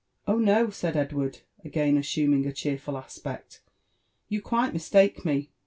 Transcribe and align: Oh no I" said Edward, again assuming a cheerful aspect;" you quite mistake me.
Oh 0.27 0.39
no 0.39 0.65
I" 0.65 0.69
said 0.71 0.97
Edward, 0.97 1.41
again 1.63 1.95
assuming 1.95 2.47
a 2.47 2.51
cheerful 2.51 2.97
aspect;" 2.97 3.61
you 4.29 4.41
quite 4.41 4.73
mistake 4.73 5.23
me. 5.25 5.51